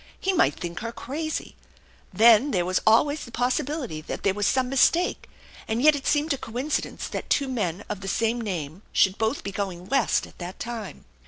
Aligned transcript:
He 0.19 0.33
might 0.33 0.55
think 0.55 0.79
her 0.79 0.91
crazy. 0.91 1.55
Then 2.11 2.49
there 2.49 2.65
^as 2.65 2.79
always 2.87 3.23
the 3.23 3.29
possibility 3.31 4.01
that 4.01 4.23
there 4.23 4.33
wafl 4.33 4.43
some 4.45 4.67
mistake 4.67 5.29
and 5.67 5.79
yet 5.79 5.95
it 5.95 6.07
seemed 6.07 6.33
a 6.33 6.39
coincidence 6.39 7.07
that 7.09 7.29
two 7.29 7.47
men 7.47 7.83
of 7.87 8.01
the 8.01 8.07
same 8.07 8.41
name 8.41 8.81
should 8.91 9.19
both 9.19 9.43
be 9.43 9.51
going 9.51 9.85
West 9.85 10.25
at 10.25 10.39
that 10.39 10.59
time. 10.59 11.05